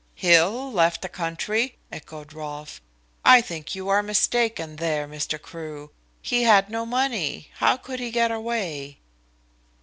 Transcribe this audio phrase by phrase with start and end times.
[0.15, 2.81] "Hill left the country?" echoed Rolfe.
[3.23, 5.39] "I think you are mistaken there, Mr.
[5.39, 5.91] Crewe.
[6.23, 8.97] He had no money; how could he get away?"